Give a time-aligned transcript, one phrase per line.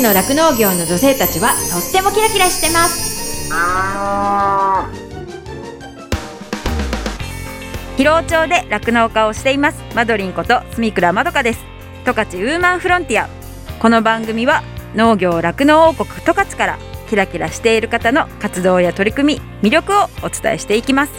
[0.00, 3.50] ちの酪農業の女性たちはとってもキラキラしてます。
[7.98, 9.82] 広尾町で酪農家をしています。
[9.94, 11.60] マドリンこと住倉まどかです。
[12.06, 13.28] 十勝ウーマンフロンティア。
[13.78, 14.62] この番組は
[14.94, 16.78] 農業酪農王国十勝から
[17.10, 21.12] キラキラしている方の活動や取り組み魅力をお伝えしていきます。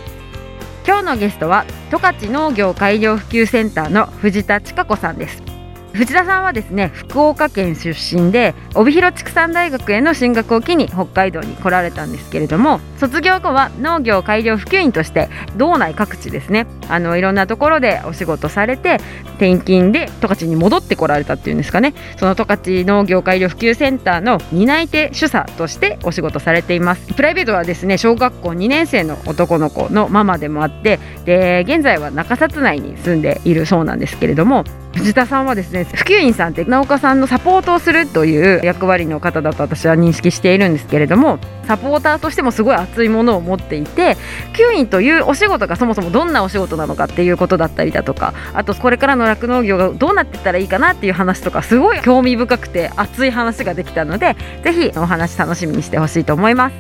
[0.88, 5.51] 今日のゲストは十勝農業改良普及センターの藤田千佳子さんです
[5.94, 18.98] 藤田さんはですね福岡県出身で帯広畜産大学への進学を機に北海道に来られたんですけれども卒業後は農業改良普及員として道内各地ですねあのいろんなところでお仕事されて
[19.42, 21.96] 転勤で十勝に戻ってこられたっていうんですかね。
[22.18, 27.14] その十勝農業改良普及センターの担い手主査としてお仕事されています。
[27.14, 34.64] プライベートはですね小学校2年生の男の子のママでもあってで現在は中札内に住んでいるそうなんですけれども
[34.94, 44.16] 藤田さんはですね普及員さんって直岡さんのサポートをするという役割の方だと私は認識しているんですけれどもサポーターとしてもすごい熱いものを持っていて
[44.54, 56.76] 普及員というお仕事がそもそもどんなお仕事なのかっていうことだったりだとかあとこれからの酪農業がどうなっていったらいいかなっていう話とかすごい興味深くて熱い話ができたのでぜひお話楽しみにしてほしいと思います。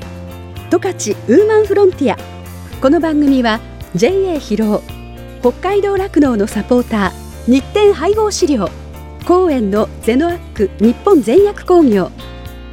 [0.70, 0.94] 十勝
[1.28, 2.18] ウーマンフロンティア。
[2.82, 3.60] この番組は
[3.94, 4.82] JA 広尾
[5.42, 7.31] 北海道酪農のサポーター。
[7.48, 8.70] 日展配合資料。
[9.28, 12.12] 公園のゼノアック日本全薬工業。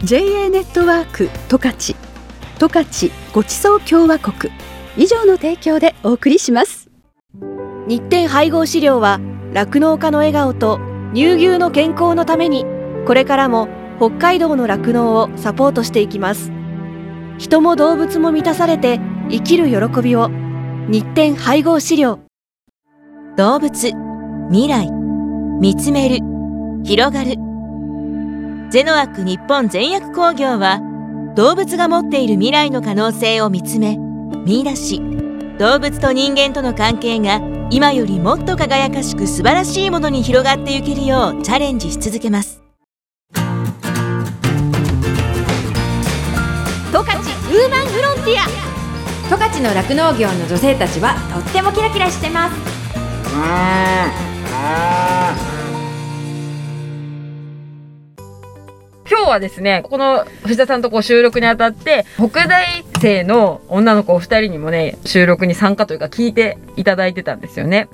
[0.05, 1.97] JA ネットワーク十勝。
[2.59, 4.53] 十勝ごちそう共和国。
[4.99, 6.91] 以上の提供でお送りします。
[7.87, 9.21] 日展配合資料は
[9.55, 10.81] 酪農家の笑顔と
[11.15, 12.67] 乳牛の健康のために
[13.07, 16.53] これからも北海道の酪農をサポートしていきます。
[17.39, 20.29] 人も動物も満たされて生きる喜びを。
[20.89, 22.19] 日展配合資料。
[23.37, 24.08] 動物
[24.51, 24.91] 未来。
[25.61, 26.21] 見つめる。
[26.83, 27.37] 広がる。
[28.71, 30.81] ゼノアック日本全薬工業は
[31.37, 33.99] 動物が持っている未来の可能性を見つめ
[34.47, 35.03] 見出し。
[35.59, 42.63] 動物と人間との関係が今よりもっと輝かしく素晴らしいものに広がっていけるようチャレンジし続けます。
[43.35, 43.43] 十
[46.93, 48.49] 勝ウーマンフロンティア。
[49.29, 54.28] 十勝の酪農業の女性たちはとってもキラキラしてます
[59.09, 67.89] 今日はですねこの藤田さんとこう収録にあたって北大生の女の子お二人にもね収録に参加というか聞いていただいてたんですよね。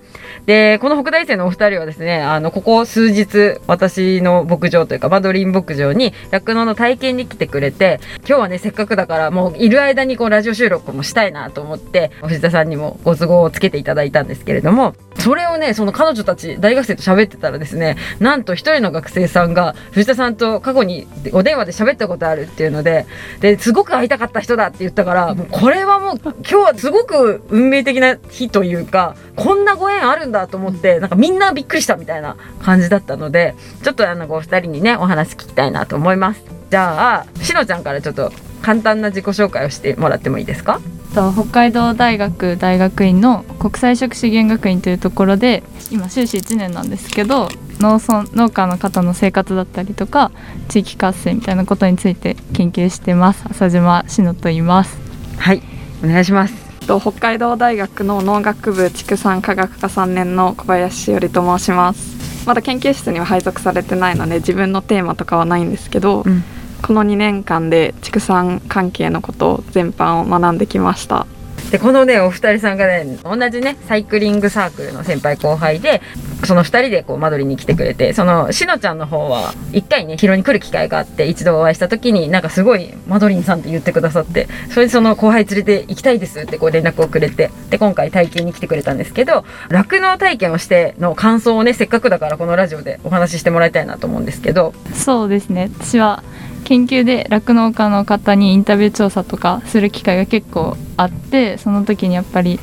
[0.47, 23.07] でこの北大生のお二人はですねあのここ数日私の牧場というかマドリン牧場に酪農の体験に来てくれて今日はねせっかくだからもういる間にこうラジオ収録もしたいなと思って藤田さんにもご都合をつけていただいたんですけれどもそれをねその彼女たち大学生と喋ってたらですねなんと一人の学生さんが藤田さんと過去にお電話で喋ったことあるっていうので
[23.41, 36.43] ですごく会いたかった人だって言ってたからもうこれはもう今日はすごく運命的な日というかこんなご縁あるんだと思ってなんかみんなびっくりしたみたいな感じだったのでちょっとあのお二人にねお話聞きたいなと思います。
[36.71, 40.81] じゃあしのちゃんからちょっと簡単な自己紹介をしてもらってもいいですか？
[41.15, 45.63] と北海道大学大学院の国際食資源学院というところで
[45.93, 47.49] 今修士1年なんですけど
[47.81, 50.31] 農村農家の方の生活だったりとか
[50.69, 53.45] 地域活性みたいなことについて研究してます。
[53.51, 54.99] 浅島志乃と言います。
[55.39, 55.63] はい
[56.03, 56.55] お願いします。
[56.87, 62.47] と北海道大学の農学部畜産科学科3年の小林しおりと申します。
[62.47, 66.45] まだ研究室には配属されてないので自分のテーマとかはないんですけど、うん。
[66.83, 71.27] この2年間で畜産関係のこと全般を学んできました。
[71.71, 76.03] でこのねお二人さんがね同じねサイクリングサークルの先輩後輩で
[76.47, 94.75] その二人でこう間取りに来てくれてそのしのちゃんの方は一回ね広に来る機会があって一度お会いした時になんかすごいマドリンさんって言ってくださってそれでその後輩連れて行きたいですってこう連絡をくれてで今回体験に来てくれたんですけど酪農体験をしての感想をねせっかくだからこのラジオでお話ししてもらいたいなと思うんですけど。
[94.93, 95.71] そうですね。
[95.81, 96.23] 私は
[96.65, 102.59] 研究で酪農家の方にインタビュー調査とかする機会が結構あってその時にやっぱり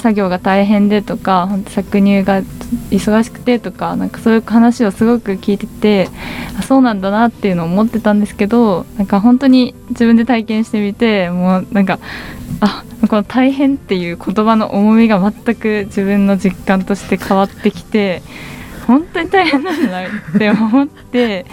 [0.00, 2.42] 作業が大変でとか搾乳が
[3.10, 6.08] 忙しくてとかなんかそういう話をすごく聞いてて
[6.58, 11.98] あそうなんだなっていうのを思ってたんですけどなんか本当に自分で体験してみてもうなんか
[12.60, 18.22] あこの大変っていう言葉の重みが全く自分の実感として変わってきて
[18.86, 21.46] 本当に大変なんだなって思って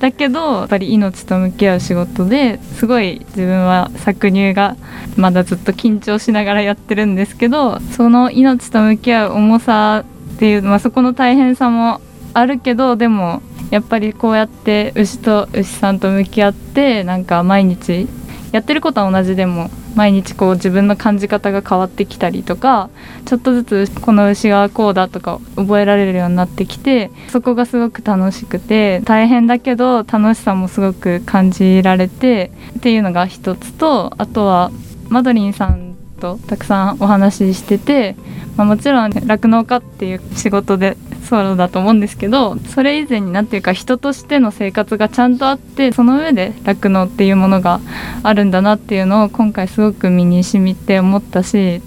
[0.00, 4.76] だけどやっぱり命と向き合う仕事ですごい自分は搾乳が
[5.16, 10.04] まだずっと緊張しながらやってるんですけどその命と向き合う重さ
[10.38, 12.00] っていう、まあ、そこの大変さも
[12.32, 13.42] あるけどでも
[13.72, 18.06] やっぱりこうやって牛と牛さんと向き合ってなんか毎日
[18.52, 22.88] やってることは同じでも毎日こう自分の感じ方が変わってきたりとか
[23.26, 34.70] ちょっとずつこの牛がこうだとか覚えられるようになってきてそこがすごく楽しくて大変だけど楽しさもすごく感じられてっていうのが一つとあとは
[35.08, 35.87] マドリンさん
[36.18, 38.16] とたくさんお話ししてて、
[38.56, 40.96] まあ、もちろん酪農家っていう仕事で
[41.28, 47.80] そうだと思うんですけどそれ以前に何ていうか人としての生活がちゃんとあってその上で酪農っていうものが
[48.22, 51.82] あるんだなっていうのを今回すごく身に染みて思ったし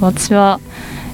[0.00, 0.60] 私は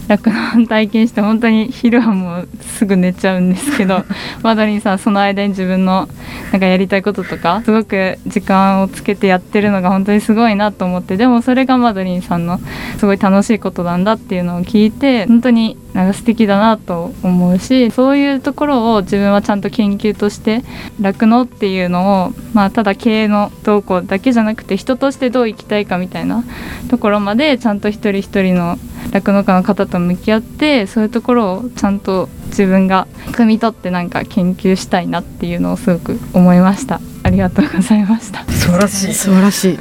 [0.08, 4.04] 酪農体験して本当に昼はもうすぐ寝ちゃうんですけど
[4.42, 6.08] マドリンさんその間に自分の
[6.52, 12.60] なんかやりたいこととかすごく時間をつけてやってるのが本当にすごいなと思ってでもそれがマドリンさんの
[12.98, 20.62] すごい楽しいことなんだっていうのを聞いて本当になんか素敵だなと思うしそういうところを自分はちゃんと研究として
[21.00, 26.44] 酪農っていうのを、まあ、ただ経営の動向だけじゃなくて人としてどう生きたいかみたいな
[26.90, 28.76] ところまでちゃんと一人一人の
[29.12, 37.00] 酪農家の方と向き合ってそういうところをちゃんと自分が汲み取ってなんか研究したいなっていうのをすごく思いました。
[37.22, 38.44] ありがとうございました。
[38.44, 39.14] 素晴らしい。
[39.14, 39.78] 素晴らしい。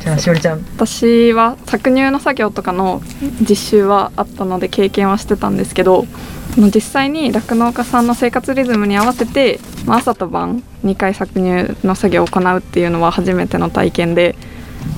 [0.00, 0.64] じゃあしおりちゃん。
[0.76, 3.02] 私は搾乳の作業とかの
[3.40, 6.06] 実習はあったので経験はしてたんですけど
[6.56, 14.36] 実際に酪農家さんの生活リズムに合わせて、まあ、朝と晩2回搾乳の作業を行うっていうのは初めての体験で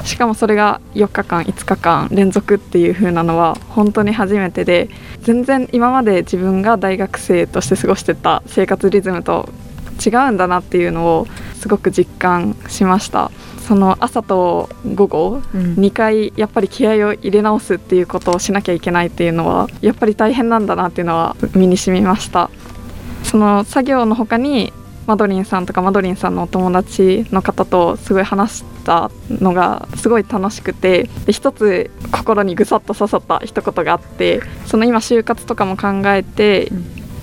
[0.05, 4.89] しかもそれが4日間5日間連続っていう風なのは本当に初めてで
[5.23, 9.49] 全然今まで自分が大学生として過ごしてた生活リズムと
[10.05, 13.31] 違うんだなっていうのをすごく実感しました。
[13.69, 22.51] その朝と午後、2回やっぱり気合を入れ直すっていうことをしなきゃいけないっていうのはやっぱり大変なんだなっていうのは身に染みました。
[23.23, 24.73] その作業の他に
[25.07, 36.73] マドリンさんとかマドリンさんのお友達の方とすごい話したのがすごい楽しくてで一つ心にぐさっと刺さった一言があってその今就活とかも考えて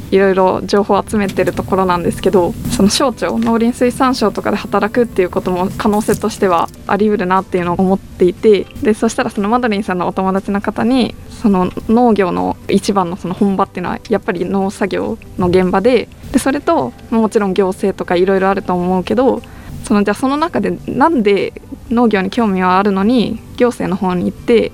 [0.09, 19.41] いろいろ情報を集めてるところなんですけどその省庁農林水産省とかで働くっていうことも可能性としてはあり得るなっていうのを思っていてでそしたらそのマドリンさんのお友達の方にその農業の一番のその本場っていうのはやっぱり農作業の現場ででそれともちろん行政とかいろいろあると思うけど
[19.87, 21.53] そのじゃあその中でなんで
[21.89, 24.73] 農業に興味はあるのに行政の方に行って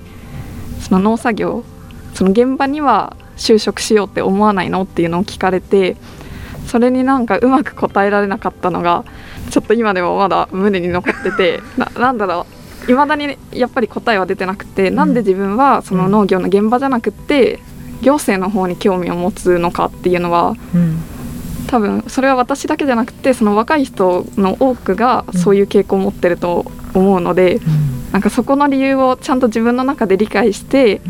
[0.80, 1.62] その農作業
[2.14, 5.96] その現場には就職しようって思わないのっていうのを聞かれて
[6.66, 9.04] それになんかうまく答えられなかったのが
[9.50, 12.46] ちょっと今でもまだ胸に残ってて ななんだろ
[12.88, 12.90] う。
[12.90, 17.58] いまだにやっぱり答えは出てなくて、なんで自分はその農業の現場じゃなくって
[18.02, 21.02] 行政の方に興味を持つのかっていうのはうん
[21.74, 27.58] 多分それは私だけじゃなくてその若い人の多くがそういう傾向を持ってると思うので、
[28.12, 31.00] なんかそこの理由をちゃんと自分の中で理解して、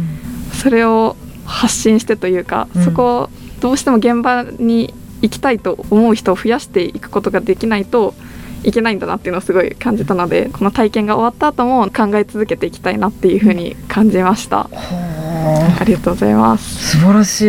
[0.55, 2.83] それを発信してというか、うん。
[2.83, 3.31] そこを
[3.61, 8.15] どうしても現場に行きたいと思う人を増やしていくことができないと
[8.63, 16.93] いけないんだなっていうのをすごい感じたのでこの体験が終わった後も考え続けていきたいなっていうふうに感じました、はありがとうございまあす。
[16.93, 17.43] 素晴らし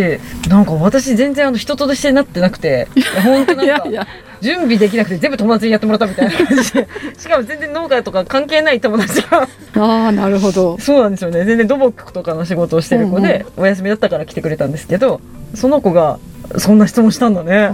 [0.46, 0.50] い。
[0.50, 2.88] なんか私全然あの人としてなってなくて。
[3.24, 4.08] 本当なんかや
[4.42, 6.32] 準備できなくて全部友達にやってもらったみたいな。
[6.32, 6.88] 感じで
[7.18, 9.48] しかも全然農家とか関係ない友達が。
[9.78, 10.78] ああなるほど。
[10.80, 11.46] そうなんですよね。
[11.46, 15.22] 全然土木とかの仕事をしてる子で、お休みだったから来てくれたんですけど
[15.54, 16.20] その子が
[16.58, 17.72] そんな質問したんだね、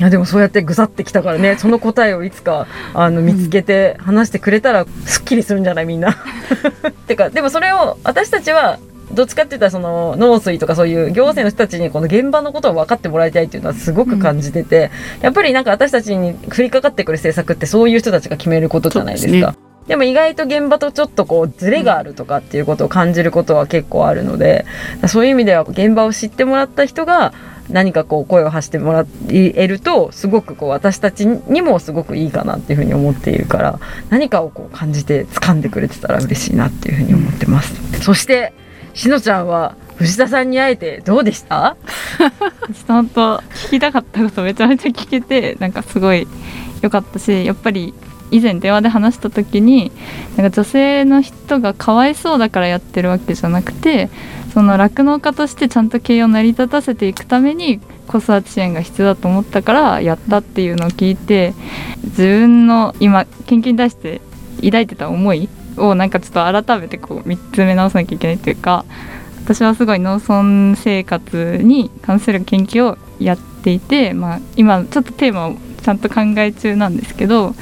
[0.00, 1.56] いやでもそうやってぐさってきたからね。
[1.56, 6.16] その答えをいつかあの見つけて話してくれたらすっきりするんじゃないみんな。
[7.06, 8.78] てかでもそれを私たちは
[9.18, 19.50] どっちかって言ったらその農水とかそういう行政の人たちにこの現場のことを分かってもらいたいっていうのはすごく感じてて、やっぱりなんか私たちに降りかかってくる政策ってそういう人たちが決めることじゃないですか。
[19.50, 19.58] です
[19.88, 24.66] でも意外と現場とちょっとこうズレがあるとかっていうことを感じることは結構あるので、
[25.08, 27.32] そういう意味では現場を知ってもらった人が
[27.70, 38.02] 何かこう声を発してもらえるとすごくこう私たちにもすごくいいかなっていうふうに思っているから何かをこう感じて掴んでくれてたら嬉しいなっていうふうに思ってます。
[38.02, 38.52] そして
[38.98, 41.76] しのちゃんは藤田さんに会えてどうでした？
[42.18, 46.26] ちゃんと聞きたかったことめちゃめちゃ聞けてなんかすごい
[46.82, 47.94] 良かったしやっぱり
[48.32, 49.92] 以前電話で話した時に
[50.36, 54.10] なんか女性の人がかわいそうだからやってるわけじゃなくて
[54.52, 57.78] その酪農家としてちゃんと経営を成り立たせていくために
[58.08, 61.54] 子育て支援が必要だと思ったからやったっていうのを聞いて
[62.02, 64.20] 自分の今研究に対して
[64.60, 65.48] 抱いてた思い
[65.80, 68.84] をなんかちょっと改めてこう見つめ直さなきゃいけないというか
[69.44, 77.54] 私はすごい農村生活に関する研究をやっていて、まあ、今ちょっとテーマをちゃんと考え中なんですけど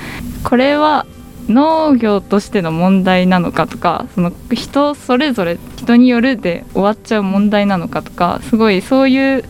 [0.43, 1.07] これは
[1.49, 9.45] 農業としての問題なのかとかその人それぞれ人によるで終わっちゃう問題なのかとかすごいそういう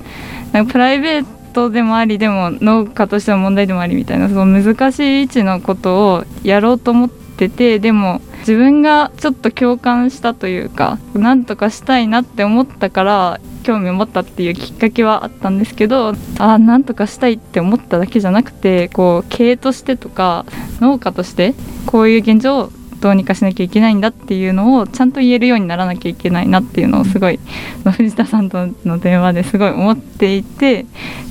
[0.52, 20.46] なんかプライベートでもありでも農家としての問題でもありみたいなその難しい位置のことをやろうと思っててでも自分がちょっと共感したというかなんとかしたいなって思ったから興味を持ったっていうきっかけはあったんですけどあなんとかしたいって思っただけじゃなくてこう経営としてとか
[20.80, 21.54] 農家として
[21.86, 27.38] こういう現状をどうにかしなきゃいけないんだっていうのをちゃんと言えるようにならなきゃいけないなっていうのをすごい
[27.84, 30.86] 藤田さんとの電話ですごい思っていて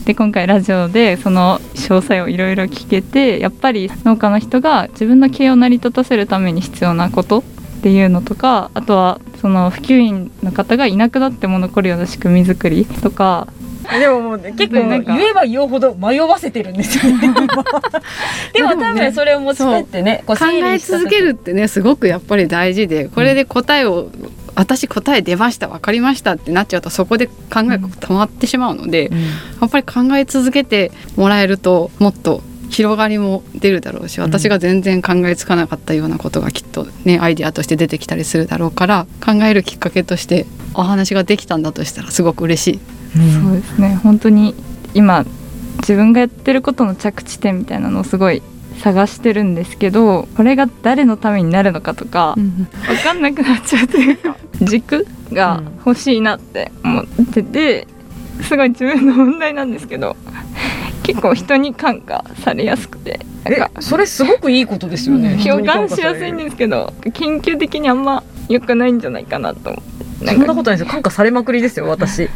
[0.05, 7.43] で今回ラジオでその詳細をいろいろ聞けてやっぱり農家の人が自分の経営を成り立たせるために必要なことっ
[7.81, 13.47] ていうのとかあとはその普及員の方がいなくなっても残るような仕組み作りとか
[13.99, 17.29] でももう、ね、結構言えば言うほど迷わせてるんですよね。
[18.53, 24.11] でも多分それを持ち帰ってね考え続けるってねすごくやっぱり大事でこれで答えを、うん、
[24.55, 29.25] 私答え出ました分かりましたってなっちゃうとそこで考えが止まってしまうので、うん、や
[29.65, 42.94] っぱり考え続けてもらえるともっと広がりも出るだろうし私が全然考えつかなかったようなことがきっとねアイデアとして出てきたりするだろうから考えるきっかけとしてお話ができたんだとしたらすごく嬉しい。
[43.15, 43.99] うん、そうですね。
[44.03, 44.55] 本当に
[44.93, 45.25] 今
[45.79, 48.41] 自分がやってることの着地点みたいなのをすごい
[48.79, 57.87] 探してるんですけどこれが誰のためになるのかとか、うん、分かんなくなっちゃうというか軸が欲しいなって思ってて
[58.41, 60.15] すごい自分の問題なんですけど
[61.03, 69.81] 結構人に感化されやすくてえそれすごくいいことですよね、共感しやすいんですけど研究的にあんま良くないんじゃないかなと
[70.25, 70.85] そんなことないですよ。
[70.87, 72.27] 感化されまくりですよ私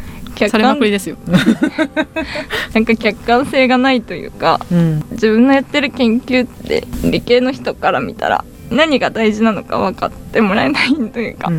[0.48, 1.16] されまくりですよ。
[2.74, 11.50] なんか客観性がないというか、うん、自分のやってる研究って理系の人から見たら何が大事なのか分かってもらえないというか、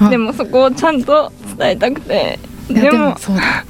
[0.00, 3.64] うん、でもそこをちゃんと伝えたくてでもそうだ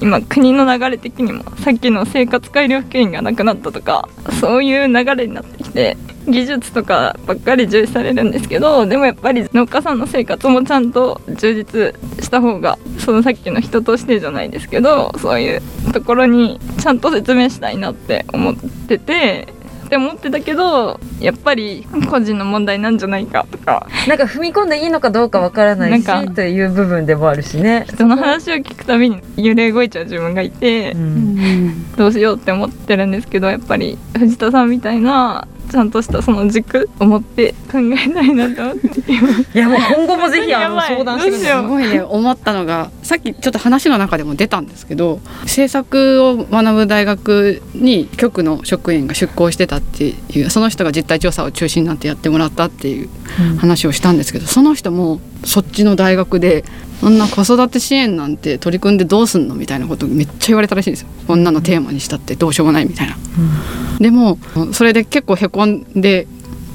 [0.00, 4.08] 今国の流れ的にもさっきの生活改良保険がなくなったとか
[4.40, 5.96] そういう流れになってきて
[6.26, 18.56] 技術とかばっかり重視されるんですけどでもやっぱり農家さんの生活もちゃんと充実した方がそのさっきの人としてじゃないですけどそういうところにちゃんと説明したいなって思っ
[18.88, 19.48] てて
[19.94, 23.86] って思ってたけどやっぱり個人の問題なんじゃないかとか。
[24.08, 27.86] なんか踏み込んでいいのかどうかわからないしという部分でもあるしね。
[27.88, 41.62] 人の話を聞くたびに揺れ動いちゃう自分がいて、うん、どうしようって思ってるんですけどやっぱり藤田さんみたいなちゃんとしたその軸を持って考えたいなと思っていやもう今後もぜひあの相談してください。
[41.62, 53.08] すごいね思ったのがさっきちょっと話の中でも出たんですけど政策を学ぶ大学に局の職員が出向してたっていうその人が実態調査を中心になってやってもらったっていう
[53.58, 56.64] 話をしたんですけど、うん、その人もそっちの大学で
[57.00, 59.54] そんな子育て支援なんて取り組んでどうすんの？
[59.54, 64.38] みたいなことめっちゃ言われたらしいんですよこんなのテーマにしたってどうしようもないみたいな、うん、でも
[64.72, 66.26] それで結構へこんで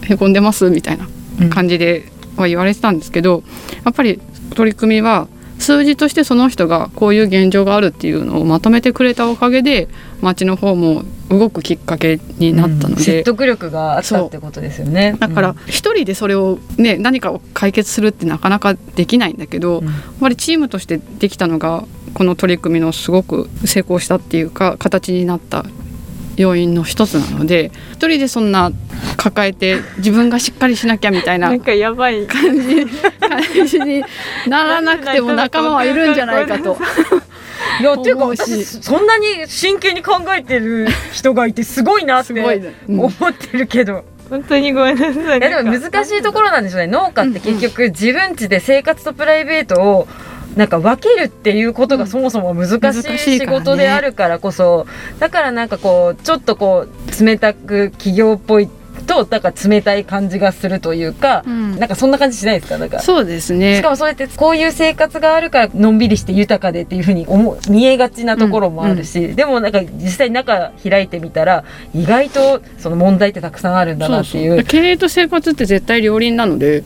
[0.04, 1.08] へこんでますみたいな
[1.50, 3.44] 感じでは言われてたんですけど
[3.86, 4.20] やっぱり
[4.56, 5.28] 取り組みは
[5.60, 9.88] 数字としてその人がこういう現状があるっていうのをまとめてくれたおかげで
[10.22, 15.16] 町の方も動くきっかけになったので、うん、説得力があったってことですよね。
[15.20, 25.66] だから一人でそれをね何かを解決するってなかなかできないんだけど、うん、やっぱりチームとしてできたのがこの取り組みのすごく成功したっていうか形になった
[26.40, 28.72] 要因の一つなので一人でそんな
[29.18, 34.02] 抱えて自分がしっかりしなきゃみたいななんかやばい感じ感じに
[34.48, 36.78] ならなくても仲間はいるんじゃないかと。
[37.82, 42.34] いやっていうか私そんなに真剣に考えてる人がいてすごいなって
[42.88, 44.06] 思ってるけど。
[44.30, 45.40] 本当にごめんなさい。
[45.40, 46.88] いやでも難しいところなんでしょうね。
[46.88, 50.08] 農家って結局自分家で生活とプライベートを
[50.56, 54.88] なんか分けるっていうことがそもそも難しい仕事であるからこそ、
[55.20, 58.70] だからなんかこうちょっとこう冷たく企業っぽい
[59.10, 62.78] となんか冷たい感じがするというか、うん、なんかそんな感じしないですか？
[62.78, 63.00] なんか。
[63.00, 63.78] そうですね。
[63.78, 74.64] しかもそうやってこういう生活があるからのんびりして豊かでっていうふうに思見えがちなところもあるし、うんうん、でもなんか実際中開いてみたら意外とその問題ってたくさんあるんだなっていう。
[74.64, 76.84] 経営と生活って絶対両輪なので、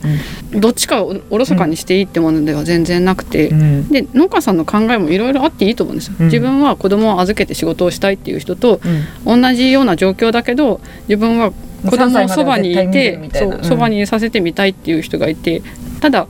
[0.53, 8.79] うん、どっちかをおろそかにしていいってものでは全然なくて、で農家さんの考えもいろいろあっていいと思うんですよ、自分は子供を預けて仕事をしたいっていう人と、
[9.25, 11.51] 同じような状況だけど自分は
[11.85, 15.61] 子供をそばにいてそうそばにいさせてみたいっていう人がいて
[16.01, 16.27] ただ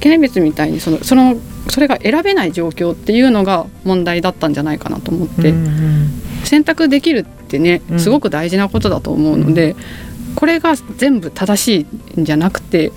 [0.00, 1.36] ケネベツみたいにそのその
[1.68, 6.08] それが選べない状況っていうのが問題だったんじゃないかなと思って、うんうん、
[6.44, 8.00] 選択できるってねうん。
[8.00, 9.76] すごく大事なことだと思うので、
[10.36, 12.92] これが全部正しいんじゃなくて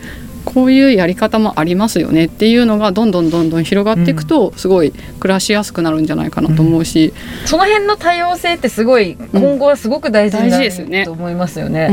[0.54, 7.14] こういうやり方もありますよねっていうのがどんどんどんどん広がっていくと、すごい暮らしやすくなるんじゃないかなと思うし、
[7.46, 11.00] その辺の多様性ってすごい今後はすごく大事にな大事ですよね。
[11.00, 11.88] ると思いますよね。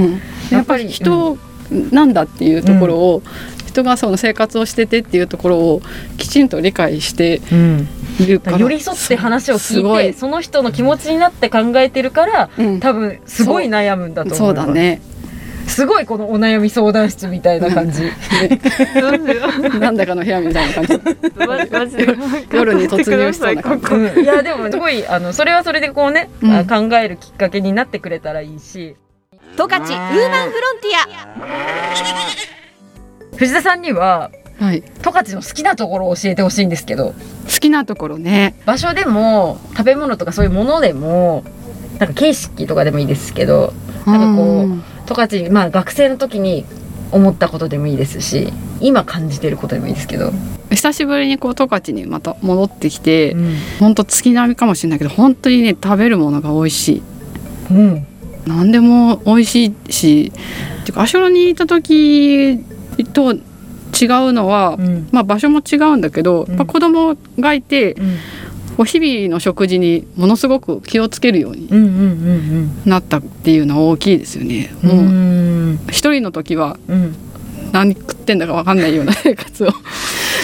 [0.51, 0.57] うん。
[0.57, 1.39] やっぱり人
[1.71, 3.23] なんだっていうところを、
[3.67, 5.83] 人がその生活をしててっていうところを
[6.19, 7.41] きちんと理解して
[8.27, 10.13] るから寄り添って話を聞いい。
[10.13, 12.81] てその人の気持ちになって考えてるから、うん。
[12.81, 14.67] 多分すごい悩むんだと思そういます。
[14.67, 15.01] だね
[15.71, 18.03] すごいこのお悩み相談室みたいな感じ、
[19.79, 21.01] なんだかの部屋みたいな感じ。
[21.71, 22.07] マジで
[22.53, 23.87] 夜に突入しそうな感じ。
[23.87, 24.25] うん。
[24.25, 26.53] いやでもすごいあのそれはそれでこうね、うん。
[26.53, 28.97] あ考えるきっかけになってくれたらいいし。
[29.57, 30.99] 十勝ウーマンフロンティ
[33.35, 33.37] ア。
[33.37, 34.83] 藤田さんにははい。
[35.03, 37.15] 十勝の好きなところを教えてほしいんですけど。
[37.47, 38.55] 好きなところね。
[38.67, 41.45] 場所でも食べ物とかそういうものでも
[42.01, 43.73] なんか景色とかでもいいですけど
[44.07, 46.65] なんかこううん十勝まあ学生の時に
[47.13, 50.33] 思ったことでもいいですし今感じてることでもいいですけど、
[50.71, 53.37] 久しぶりにこう十勝にまた戻ってきて、
[53.79, 57.03] 本当月並みかもしれないけど本当にね食べるものが美味しい。
[57.73, 58.07] うん。
[58.47, 60.33] 何でも美味しいし
[60.87, 62.65] てか足寄にいた時
[63.13, 63.41] と違う
[64.33, 65.09] のは、うん。
[65.13, 66.49] まあ場所も違うんだけど、うん。
[66.49, 68.17] やっぱ子供がいてうん
[68.81, 71.69] こう日々の食事にものすごく気をつけるように
[72.87, 74.75] なったっていうのは大きいですよね。
[74.83, 75.79] もうん。
[75.91, 77.15] 一人の時はうん。
[77.73, 79.71] 何食ってんだか分かんないような生活を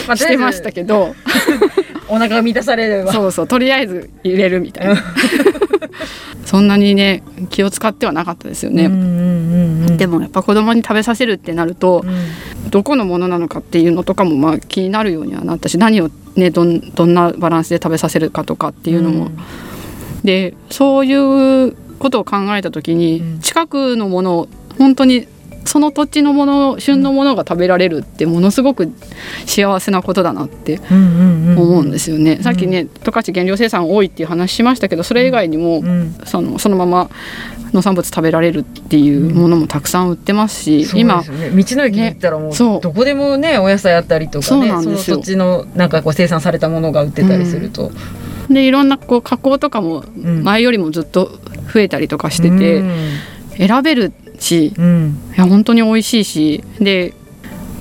[0.06, 1.14] まあしてましたけど。
[2.08, 3.12] お腹が満たされれば。
[3.14, 5.02] そうそうとりあえず入れるみたいな
[6.46, 8.86] そんなにね気を使ってはなかったですよね。
[8.86, 12.04] うんうんうんうんでもやっぱ子供に食べさせるってなると、
[12.70, 19.30] どこのものなのかっていうのとかもまあ気になるようにはなったし何をねどんどんなバランスで食べさせるかとかっていうのも、
[20.22, 21.14] でそうい
[21.68, 23.40] うことを考えた時に、うん。
[23.40, 25.26] 近くのものを本当に
[25.66, 28.92] その土地のもの旬のものが食べられるってものすごく
[29.46, 32.38] 幸せなことだなってうんうんうん思うんですよね。
[32.42, 36.14] さっきね十勝原料生産多いっていう話しましたけどそれ以外にも、うん。
[36.24, 37.10] そのそのまま
[37.72, 42.80] 農産物食べられるっていうものもたくさん売ってますし、そう今ね、道の駅に行ったらもうそう。
[42.80, 45.16] どこでもねお野菜あったりとかそうねなんですよ。
[45.16, 47.90] の土地のなんかこう生産されたものが売ってたりすると、
[48.48, 50.42] でいろんなこう加工とかもん。
[50.44, 51.38] 前よりもずっと
[51.72, 52.92] 増えたりとかしてて、うん。
[53.58, 55.18] 選べるしうん。
[55.36, 57.14] いや本当に美味しいしで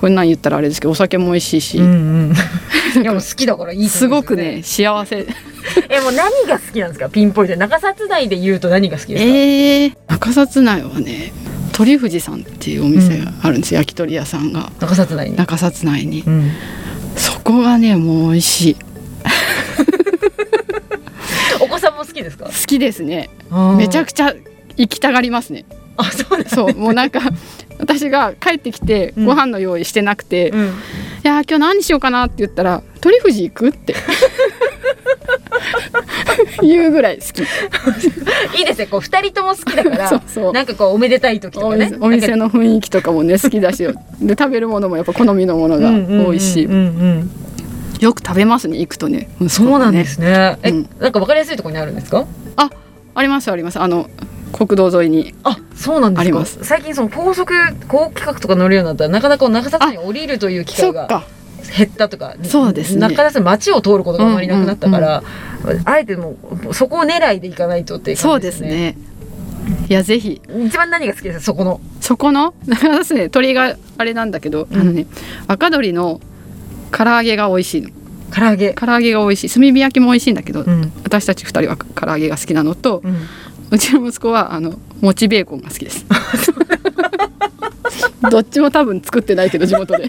[0.02, 2.34] こんなん言ったらあれですけどお酒も美味しいし、うん
[2.96, 5.28] うん、 いやもう好きだからいいとすごくね幸せ。
[5.90, 7.10] えもう何が好きなんですか？
[7.10, 11.34] ピンポイントで中札内で言うと何が好きですか、えー、中札内はね
[11.72, 14.72] 鳥藤さんっていうお店があるんですよ、焼き鳥屋さんが。
[14.80, 16.24] 中札内に、中札内に。
[16.26, 16.52] うん、
[17.18, 18.76] そこがねもう美味しい。
[21.60, 22.46] お子さんも好きですか？
[22.46, 23.30] 好きですね。
[23.78, 24.34] めちゃくくちゃ
[24.78, 25.66] 行きたがりますね
[25.98, 27.20] あそうですそうもうなんか
[27.80, 29.26] 私が帰ってきてうん。
[29.26, 30.66] ご飯の用意してなくて、いうん。
[31.24, 33.96] やー今日何しようかなって言ったら鳥藤行くって。
[36.62, 37.40] 言うぐらい好き。
[38.60, 38.88] いいですね。
[38.88, 40.54] こう二人とも好きだから そうそう。
[40.54, 43.94] なんかこうおめでたい時とおかね店お店の雰囲気とかもね好きだしで
[44.38, 45.92] 食べるものもやっぱ好みのものが
[46.26, 46.64] 多いし、
[48.00, 51.12] よく食べますね行くとねうんそうなんですねえ、うんなん。
[51.12, 52.26] かわかりやすいところにあるんですか
[52.58, 52.70] あ
[53.16, 54.10] ありますありますあの
[54.58, 56.64] 国道沿いにあそうなんですか？
[56.64, 57.54] 最近その高速
[57.88, 61.24] 高規格とか乗るようになったらなかなかこう中札に降りるという機会が
[61.78, 63.00] 減ったとかそうですね。
[63.02, 65.24] 中札街を通ることがあまりなくなったから、
[65.84, 66.38] あえても
[66.70, 68.98] うそこを狙いで行かないとっていうそう感じですすでねね。
[69.90, 70.42] いやぜひ。
[70.68, 71.46] 一番何が好きですか？
[71.46, 71.82] そこの。
[72.00, 72.54] そこの？
[72.66, 75.06] 中ですね鳥があれなんだけど、あのね
[75.48, 76.22] 赤鳥の
[76.92, 77.90] 唐揚げが美味しいの。
[78.34, 78.74] 唐揚げ。
[78.74, 79.50] 唐揚げが美味しい。
[79.50, 80.92] 炭火焼きも美味しいんだけど、うん。
[81.04, 83.18] 私たち二人は唐揚げが好きなのと、うん
[83.72, 86.06] うちの息子はあのもちベーコンが好きです。
[88.30, 90.06] どっちも多分作ってないけど地元で。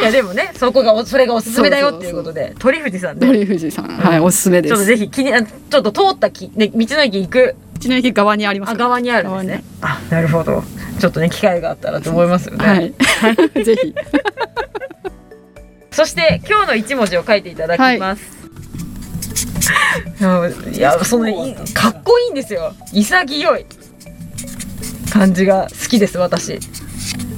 [0.00, 3.26] いやでもねそこがおそれがおすすめだよっていうことで鳥藤さんね。
[3.26, 7.54] 鳥藤さん、はいおすすめでちょっとすぜひ気にあちょっと通ったき、ね、道の駅行く？
[7.82, 8.70] 道の駅側にあります。
[8.70, 9.64] あ側にあるんですね。
[9.82, 10.62] あなるほど。
[10.98, 12.94] ちょっとね機会があったらと思いますよね、はい。
[13.64, 13.94] ぜひ。
[15.90, 18.39] そして今日の一文字を書いていただきます、い、
[20.78, 22.74] や そのいかっこいいんですよ。
[22.92, 23.66] 潔い。
[25.10, 26.58] 感じが好きです私。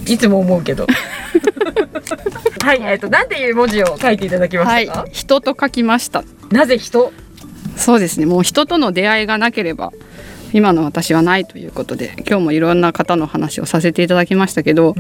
[0.06, 0.86] いつも思うけど。
[2.62, 6.24] はいえっ、となんていう文字を書いていただきまはいしたか、人と書きました。
[6.50, 7.12] なぜ人？
[7.76, 8.26] そうですね。
[8.26, 9.92] もう人との出会いがなければ
[10.52, 14.94] 今の私はないということで今日もいろんな方の話をさせていただきましたけど、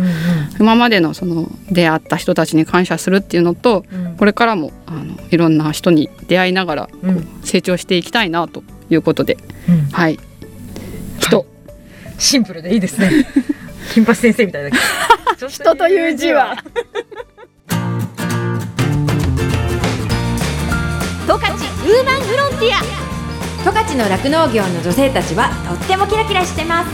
[0.58, 4.16] 今までのその出会った人たちに感謝するっていうのと、うん。
[4.16, 6.88] これからもあのいろんな人に出会いながら
[7.42, 9.36] 成長していきたいなということで、
[9.68, 9.82] うん。
[9.90, 10.18] はい。
[11.20, 11.46] 人、
[12.18, 13.10] シンプルでいいですね。
[13.94, 14.76] 金八先生みたいだけ
[15.40, 15.48] ど。
[15.48, 16.56] 人という字は。
[21.26, 23.11] 十勝ウーマンフロンティア
[23.64, 26.90] 十勝の酪農業の女性たちはとってもキラキラしてます。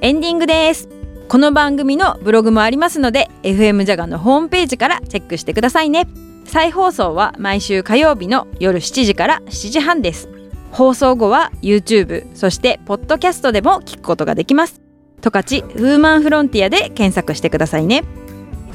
[0.00, 0.88] エンディングです。
[1.28, 6.06] この番組のブログもありますので FM ジャガのホームページからチェックしてくださいね。
[6.44, 10.28] 再放送は毎週火曜日の夜7時から7時半です。
[10.70, 14.80] 放送後は YouTube そしてポッドキャストでも聞くことができます。
[15.22, 18.04] 十勝ウーマンフロンティアで検索してくださいね。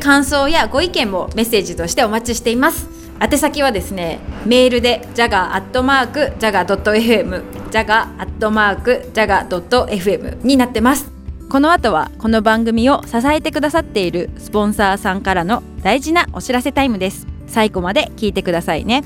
[0.01, 2.89] 感想やご意見もメッセージとしてお待ちしています。
[3.21, 11.11] 宛先はですねメールで jaga.jaga.fm jaga.jaga.fm になってます。
[11.49, 17.27] この後はこの番組を支えてくださっているスポンサーさんからの大事なお知らせタイムです。
[17.47, 19.03] 最後まで聞いてくださいね。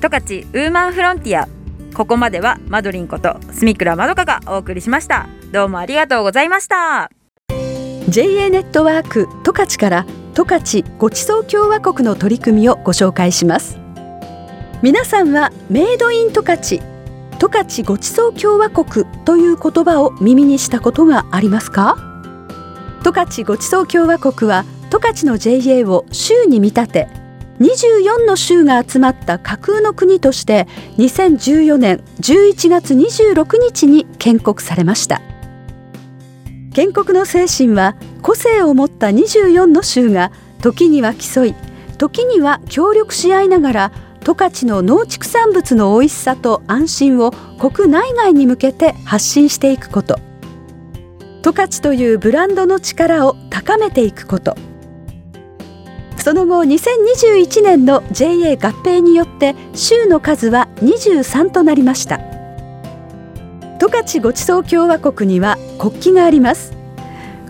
[0.00, 1.46] 十勝ウーマンフロンティア
[1.94, 5.28] ここまではマドリンこと住倉まどかがお送りしました。
[5.52, 7.10] どうもありがとうございました。
[8.08, 13.78] JA ネットワーク十勝から十勝ごちそう共和国の取り組みをご紹介します。
[14.82, 16.80] 皆さんはメイドイン十勝
[17.38, 21.96] 十勝ごちそう共和国という言葉を耳にしたことがありますか？
[23.02, 27.08] 十勝ごちそう共和国は十勝の JA を州に見立て
[27.58, 30.66] 24の州が集まった架空の国として
[30.96, 35.20] 2014年11月26日に建国されました。
[36.72, 41.54] 建国の精神は個性を持った24の州が時には競い
[41.98, 43.92] 時には協力し合いながら
[44.24, 50.18] 十勝の農畜産物の美味しさと安心を国内外に向けて発信していくこと。
[51.42, 54.56] 十勝というブランドの力を高めていくこと。
[56.16, 62.20] その後2021年の JA 合併によって州の数は23となりました。
[63.78, 66.79] 十勝ごちそう共和国には国旗があります。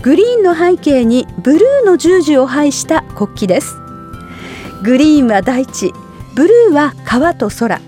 [0.03, 3.77] グリーンの背景にブルーの十字を配した国旗です。
[4.83, 5.93] グリーンは大地
[6.35, 7.81] ブルーは川と空。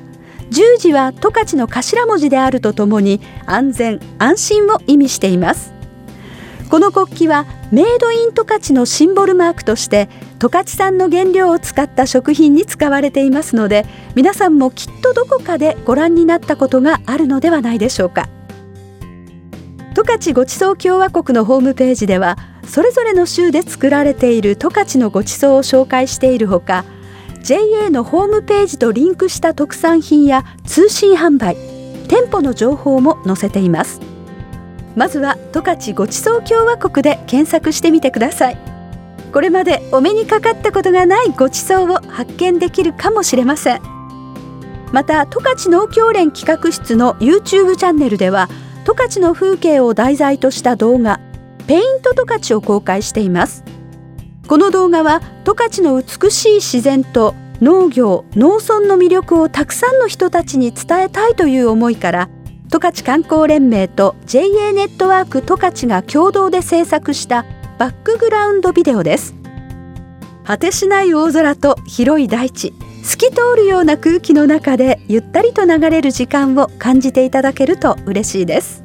[0.50, 5.72] 十字は十勝の頭文字であるとともに安全安心を意味しています。
[6.68, 18.28] この国旗はメイドイン十勝のシンボルマークとして十勝産の原料を使った食品に使われていますので皆さんもきっとどこかでご覧になったことがあるのではないでしょうか。
[20.04, 22.36] 十勝ごちそう共和国のホームページでは
[22.66, 26.84] それぞれの州で作られている十勝のごちそうを紹介しているほか
[27.42, 31.56] JA のホームページとリンクした特産品や通信販売
[32.08, 34.00] 店舗の情報も載せています。
[34.96, 38.58] まずは十勝ごちそう共和国で検索してみてください。
[39.32, 43.80] これまでお目にかかったことがないごちそうを発見できるかもしれません。
[44.92, 48.48] また十勝農協連企画室の YouTube チャンネルでは
[48.84, 51.20] 十勝の風景を題材とした動画
[51.66, 53.64] ペイント十勝を公開しています。
[54.48, 62.28] この動画は十勝の美しい自然と農業農村の魅力をたくさんの人たちに伝えたいという思いから
[62.66, 67.46] 十勝観光連盟と JA ネットワーク十勝が共同で制作した
[67.78, 69.34] バックグラウンドビデオです。
[70.44, 72.74] 果てしない大空と広い大地。
[73.02, 78.84] 透き通るような空気の中でゆったりと流れる時間を感じていただけると嬉しいです。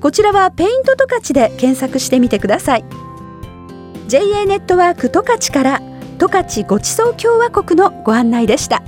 [0.00, 2.84] こちらはペイント十勝で検索してみてください。
[4.08, 5.80] JA ネットワーク十勝から
[6.18, 8.82] 十勝ごちそう共和国のご案内でした。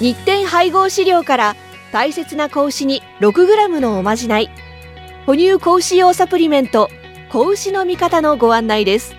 [0.00, 1.56] 日展配合飼料から
[1.92, 4.50] 大切な子牛に 6g のおまじない。
[5.26, 6.90] 哺乳子牛用サプリメント
[7.30, 9.14] 子牛の味方のご案内です。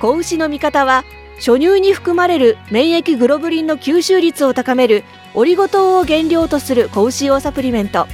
[0.00, 1.04] 子牛の味方は
[1.36, 5.04] 初乳に含まれる免疫グロブリンの吸収率を高める
[5.34, 8.06] オリゴ糖を原料とする子牛用サプリメント。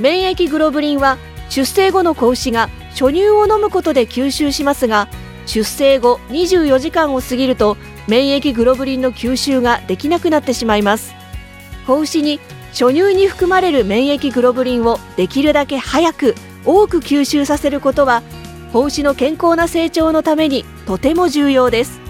[0.00, 5.08] 免疫グロブリンは出生後の子牛が初乳を飲むことで吸収しますが
[5.46, 11.14] 出生後24時間を過ぎると免疫グロブリンの吸収ができなくなってしまいます。
[11.86, 18.22] 子牛に初乳に含まれる免疫グロブリンをできるだけ早く多く吸収させることは
[18.72, 22.00] 子牛の健康な成長のためにとても重要です。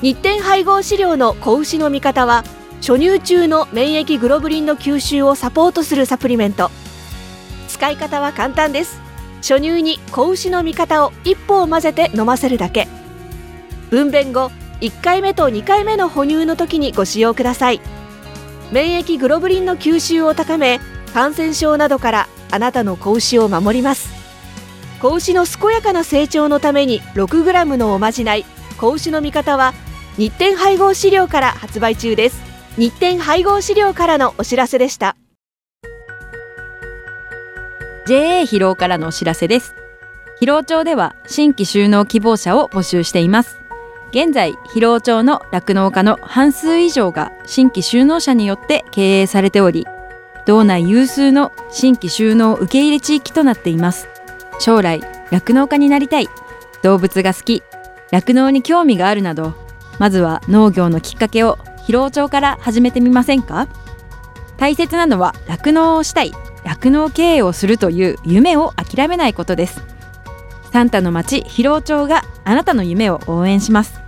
[0.00, 2.44] 日展配合飼料の子牛の味方は
[2.76, 6.70] 初乳中の免疫グロブリンの吸収をサポートするサプリメント。
[7.68, 9.00] 使い方は簡単です。
[9.38, 12.88] 初乳に子牛の味方を一歩を混ぜて飲ませるだけ。
[13.90, 17.80] 分娩後1回目と2回目の哺乳の時にご使用ください。
[18.72, 20.80] 免疫グロブリンの吸収を高め
[21.12, 24.23] 感染症などからあなたの子牛を守ります。
[25.04, 28.46] 子牛の健やかな成長のために 6g のおまじない。
[28.78, 29.74] 子牛の味方は
[30.16, 32.42] 日展配合飼料から発売中です。
[32.78, 35.14] 日展配合飼料からのお知らせでした。
[38.06, 39.74] JA 疲労からのお知らせです。
[40.40, 43.58] 疲労町では新規就農希望者を募集しています。
[44.08, 49.86] 現在疲労町の酪農家の半数以上が新規就農者によって経営されており
[50.46, 54.13] 道内有数の新規就農受け入れ地域となっています。
[54.58, 56.28] 将来酪農家になりたい。
[56.82, 57.62] 動物が好き。
[58.10, 59.54] 酪農に興味があるなど
[59.98, 63.68] まずは農業のきっかけを疲労町から始めてみませんか？
[64.56, 66.32] 大切なのは酪農をしたい。
[66.64, 69.82] 酪農経営をするという夢を諦めないことです。
[70.72, 74.00] サンタの町広尾町があなたの夢を応援します。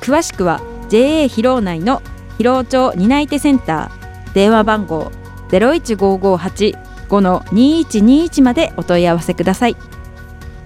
[0.00, 2.02] 詳しくは JA 広尾内の
[2.36, 4.34] 広尾町担い手センター。
[4.34, 5.12] 電話番号
[5.48, 9.76] 0 1 5 5 8 015585-2121までお問い合わせください。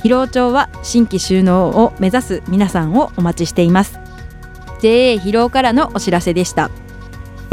[0.02, 3.98] 広尾町は新規就農を目指す皆さんをお待ちしています。
[4.80, 6.70] JA 広尾からのお知らせでした。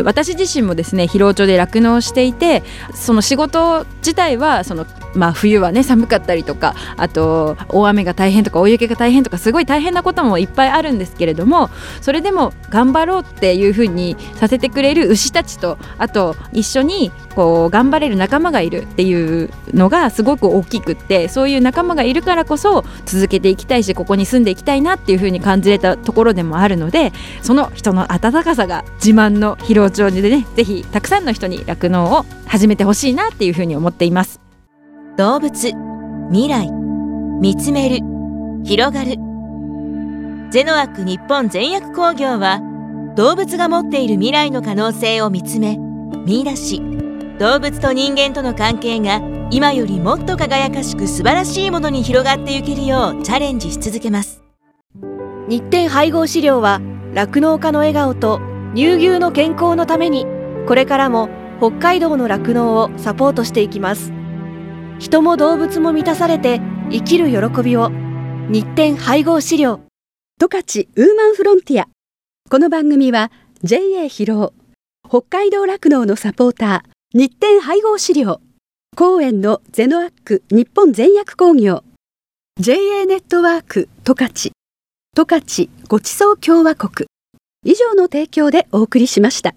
[0.03, 11.69] 私自身もですね疲労町で酪農していてその仕事自体はそのまあ、冬はね寒かったりとかあと大雨が大変とか大雪が大変とかすごい大変なこともいっぱいあるんですけれども
[12.01, 34.41] それでも頑張ろうっていうふうにさせてくれる牛たちとあと一緒にこう頑張れる仲間がいるっていうのがすごく大きくってそういう仲間がいるからこそ続けていきたいしここに住んでいきたいなっていうふうに感じれたところでもあるのでその人の温かさが自慢の疲労町でねぜひたくさんの人に酪農を始めてほしいなっていうふうに思っています。
[35.17, 35.71] 動物
[36.32, 36.69] 未来
[37.41, 38.00] 見つめる
[38.63, 39.15] 広がる。
[40.52, 42.62] ゼノアック日本全薬工業は
[43.15, 45.78] 動物が持っている未来の可能性を見つめ
[46.26, 46.82] 見出し。
[47.39, 49.21] 動物と人間との関係が
[49.52, 54.41] 今よりもっと輝かしく素晴らしいものに広がっていけるようチャレンジし続けます。
[55.48, 56.82] 日展配合飼料は
[57.13, 60.25] 酪農家の笑顔と乳牛の健康のために
[60.67, 64.11] これからも北海道の酪農をサポートしていきます。
[64.99, 66.59] 人も動物も満たされて
[66.91, 67.89] 生きる喜びを
[68.49, 69.79] 日展配合資料。
[70.41, 71.88] 十勝ウーマンフロンティア。
[72.49, 73.31] この番組は
[73.63, 74.53] JA 広労
[75.07, 78.41] 北海道酪農のサポーター日展配合資料。
[78.97, 81.85] 公園のゼノアック日本全薬工業。
[82.59, 84.51] JA ネットワーク十勝。
[85.15, 87.07] 十勝ごちそう共和国。
[87.65, 89.56] 以上の提供でお送りしました。